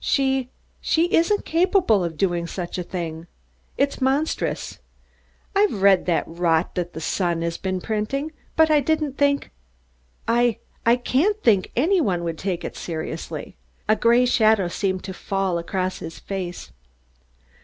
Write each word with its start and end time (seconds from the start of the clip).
She 0.03 0.49
she 0.79 1.13
isn't 1.13 1.45
capable 1.45 2.03
of 2.03 2.17
doing 2.17 2.47
such 2.47 2.79
a 2.79 2.83
thing. 2.83 3.27
It's 3.77 4.01
monstrous. 4.01 4.79
I've 5.55 5.83
read 5.83 6.07
the 6.07 6.23
rot 6.25 6.73
that 6.73 6.93
The 6.93 6.99
Sun 6.99 7.43
has 7.43 7.57
been 7.59 7.79
printing, 7.81 8.31
but 8.55 8.71
I 8.71 8.79
didn't 8.79 9.15
think 9.19 9.51
I 10.27 10.57
can't 11.03 11.39
think 11.43 11.71
any 11.75 12.01
one 12.01 12.23
would 12.23 12.39
take 12.39 12.63
it 12.65 12.75
seriously." 12.75 13.57
A 13.87 13.95
gray 13.95 14.25
shadow 14.25 14.69
seemed 14.69 15.03
to 15.03 15.13
fall 15.13 15.59
across 15.59 15.99
his 15.99 16.17
face. 16.17 16.71